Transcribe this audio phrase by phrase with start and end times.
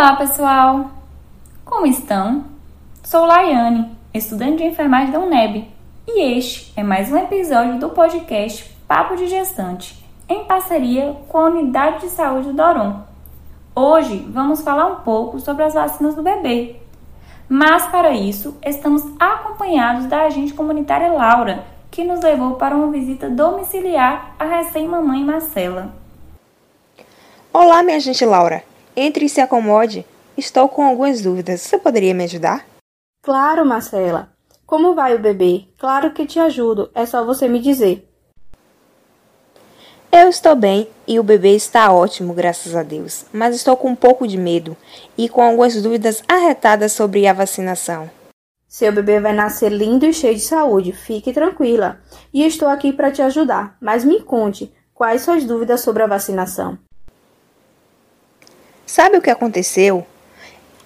[0.00, 0.92] Olá, pessoal!
[1.64, 2.44] Como estão?
[3.02, 5.68] Sou Laiane, estudante de enfermagem da UNEB,
[6.06, 11.46] e este é mais um episódio do podcast Papo de Gestante, em parceria com a
[11.46, 13.00] Unidade de Saúde do Doron.
[13.74, 16.76] Hoje vamos falar um pouco sobre as vacinas do bebê.
[17.48, 23.28] Mas para isso, estamos acompanhados da agente comunitária Laura, que nos levou para uma visita
[23.28, 25.92] domiciliar à recém-mamãe Marcela.
[27.52, 28.62] Olá, minha gente Laura.
[29.00, 30.04] Entre e se acomode.
[30.36, 31.60] Estou com algumas dúvidas.
[31.60, 32.66] Você poderia me ajudar?
[33.22, 34.32] Claro, Marcela.
[34.66, 35.68] Como vai o bebê?
[35.78, 36.90] Claro que te ajudo.
[36.92, 38.10] É só você me dizer.
[40.10, 43.24] Eu estou bem e o bebê está ótimo, graças a Deus.
[43.32, 44.76] Mas estou com um pouco de medo
[45.16, 48.10] e com algumas dúvidas arretadas sobre a vacinação.
[48.66, 50.90] Seu bebê vai nascer lindo e cheio de saúde.
[50.90, 52.00] Fique tranquila.
[52.34, 53.76] E estou aqui para te ajudar.
[53.80, 56.76] Mas me conte, quais suas dúvidas sobre a vacinação?
[58.88, 60.06] Sabe o que aconteceu?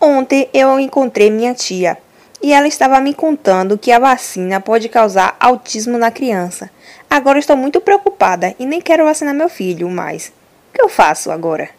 [0.00, 1.96] Ontem eu encontrei minha tia
[2.42, 6.68] e ela estava me contando que a vacina pode causar autismo na criança.
[7.08, 10.32] Agora estou muito preocupada e nem quero vacinar meu filho mais.
[10.70, 11.70] O que eu faço agora?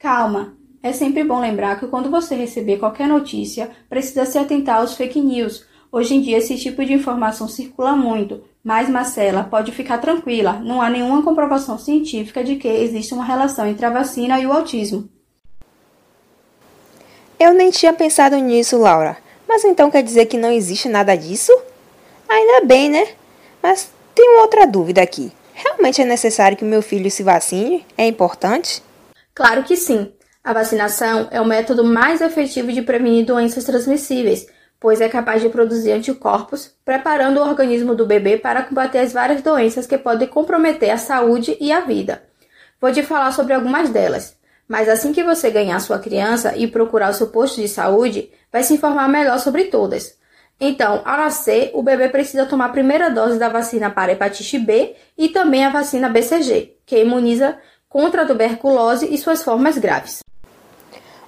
[0.00, 0.56] Calma.
[0.82, 5.20] É sempre bom lembrar que quando você receber qualquer notícia, precisa se atentar aos fake
[5.20, 5.66] news.
[5.92, 10.80] Hoje em dia esse tipo de informação circula muito, mas Marcela pode ficar tranquila, não
[10.80, 15.14] há nenhuma comprovação científica de que existe uma relação entre a vacina e o autismo.
[17.38, 19.16] Eu nem tinha pensado nisso, Laura.
[19.46, 21.52] Mas então quer dizer que não existe nada disso?
[22.28, 23.06] Ainda bem, né?
[23.62, 25.32] Mas tenho outra dúvida aqui.
[25.52, 27.86] Realmente é necessário que meu filho se vacine?
[27.96, 28.82] É importante?
[29.34, 30.12] Claro que sim.
[30.42, 34.46] A vacinação é o método mais efetivo de prevenir doenças transmissíveis,
[34.78, 39.42] pois é capaz de produzir anticorpos, preparando o organismo do bebê para combater as várias
[39.42, 42.22] doenças que podem comprometer a saúde e a vida.
[42.80, 44.35] Vou te falar sobre algumas delas.
[44.68, 48.62] Mas assim que você ganhar sua criança e procurar o seu posto de saúde, vai
[48.62, 50.16] se informar melhor sobre todas.
[50.60, 54.94] Então, ao nascer, o bebê precisa tomar a primeira dose da vacina para hepatite B
[55.16, 60.20] e também a vacina BCG, que imuniza contra a tuberculose e suas formas graves.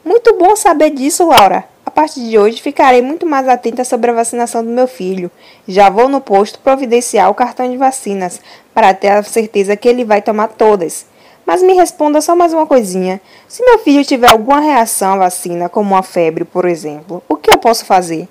[0.04, 1.64] Muito bom saber disso, Laura.
[1.84, 5.30] A partir de hoje ficarei muito mais atenta sobre a vacinação do meu filho.
[5.66, 8.40] Já vou no posto providenciar o cartão de vacinas
[8.72, 11.06] para ter a certeza que ele vai tomar todas.
[11.48, 13.22] Mas me responda só mais uma coisinha.
[13.48, 17.50] Se meu filho tiver alguma reação à vacina, como uma febre, por exemplo, o que
[17.50, 18.28] eu posso fazer?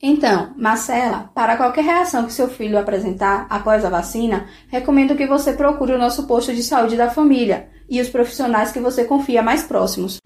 [0.00, 5.52] Então, Marcela, para qualquer reação que seu filho apresentar após a vacina, recomendo que você
[5.52, 9.62] procure o nosso posto de saúde da família e os profissionais que você confia mais
[9.62, 10.16] próximos.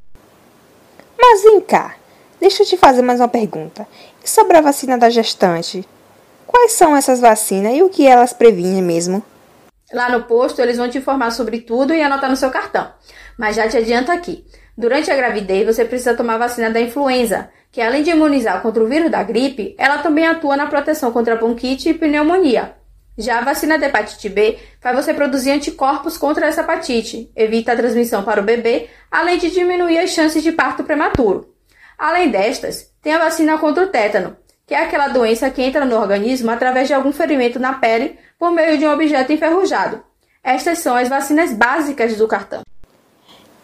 [1.18, 1.96] Mas vem cá,
[2.40, 3.88] deixa eu te fazer mais uma pergunta.
[4.24, 5.84] E sobre a vacina da gestante?
[6.46, 9.20] Quais são essas vacinas e o que elas previnem mesmo?
[9.92, 12.92] Lá no posto, eles vão te informar sobre tudo e anotar no seu cartão.
[13.36, 14.44] Mas já te adianto aqui:
[14.76, 18.82] durante a gravidez, você precisa tomar a vacina da influenza, que além de imunizar contra
[18.82, 22.74] o vírus da gripe, ela também atua na proteção contra bronquite e pneumonia.
[23.18, 27.76] Já a vacina da hepatite B faz você produzir anticorpos contra essa hepatite, evita a
[27.76, 31.52] transmissão para o bebê, além de diminuir as chances de parto prematuro.
[31.98, 34.36] Além destas, tem a vacina contra o tétano,
[34.70, 38.52] que é aquela doença que entra no organismo através de algum ferimento na pele por
[38.52, 40.00] meio de um objeto enferrujado.
[40.44, 42.62] Estas são as vacinas básicas do cartão.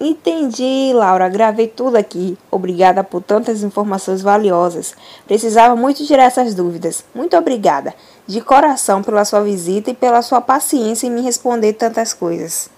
[0.01, 1.29] Entendi, Laura.
[1.29, 2.37] Gravei tudo aqui.
[2.51, 4.97] Obrigada por tantas informações valiosas.
[5.29, 7.05] Precisava muito tirar essas dúvidas.
[7.15, 7.95] Muito obrigada,
[8.27, 12.69] de coração, pela sua visita e pela sua paciência em me responder tantas coisas.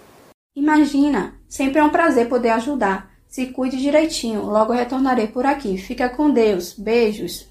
[0.54, 3.08] Imagina, sempre é um prazer poder ajudar.
[3.26, 4.42] Se cuide direitinho.
[4.42, 5.78] Logo retornarei por aqui.
[5.78, 6.74] Fica com Deus.
[6.74, 7.48] Beijos.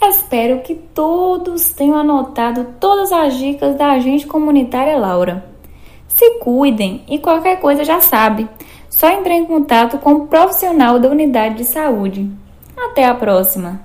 [0.00, 5.44] Espero que todos tenham anotado todas as dicas da agente comunitária Laura.
[6.08, 8.48] Se cuidem e qualquer coisa já sabe,
[8.88, 12.30] só entrar em contato com o profissional da unidade de saúde.
[12.76, 13.80] Até a próxima!